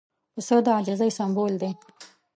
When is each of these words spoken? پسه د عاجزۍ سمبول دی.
پسه 0.35 0.55
د 0.65 0.67
عاجزۍ 0.75 1.11
سمبول 1.17 1.53
دی. 1.61 1.71